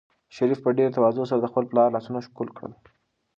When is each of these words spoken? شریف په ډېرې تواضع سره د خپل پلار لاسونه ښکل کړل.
شریف 0.35 0.59
په 0.63 0.69
ډېرې 0.77 0.95
تواضع 0.95 1.23
سره 1.29 1.39
د 1.41 1.47
خپل 1.51 1.63
پلار 1.71 1.87
لاسونه 1.95 2.19
ښکل 2.27 2.47
کړل. 2.57 2.73